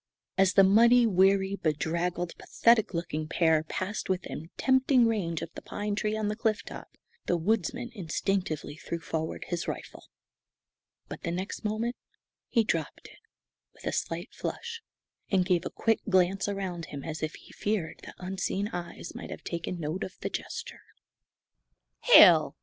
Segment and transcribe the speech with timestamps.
[0.35, 5.93] As the muddy, weary, bedraggled, pathetic looking pair passed within tempting range of the pine
[5.93, 10.05] tree on the cliff top, the woodsman instinctively threw forward his rifle.
[11.07, 11.97] But the next moment
[12.49, 13.19] he dropped it,
[13.75, 14.81] with a slight flush,
[15.29, 19.29] and gave a quick glance around him as if he feared that unseen eyes might
[19.29, 20.81] have taken note of the gesture.
[21.99, 22.55] "Hell!"